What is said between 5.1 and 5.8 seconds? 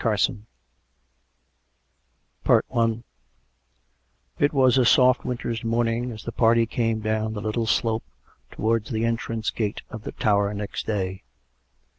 winter's